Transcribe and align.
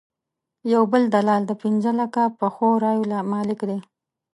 یو 0.73 0.83
بل 0.91 1.03
دلال 1.15 1.41
د 1.47 1.51
پنځه 1.63 1.91
لکه 2.01 2.21
پخو 2.39 2.67
رایو 2.83 3.03
مالک 3.33 3.59
دی. 3.69 3.79